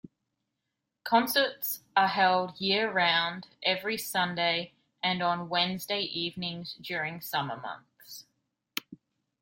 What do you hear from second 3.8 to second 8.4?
Sunday and on Wednesday evenings during summer months.